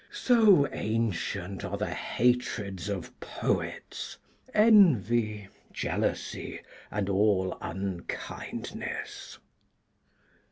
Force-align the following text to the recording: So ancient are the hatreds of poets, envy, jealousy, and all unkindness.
So 0.11 0.67
ancient 0.73 1.63
are 1.63 1.77
the 1.77 1.93
hatreds 1.93 2.89
of 2.89 3.19
poets, 3.19 4.17
envy, 4.51 5.47
jealousy, 5.71 6.61
and 6.89 7.07
all 7.07 7.55
unkindness. 7.61 9.37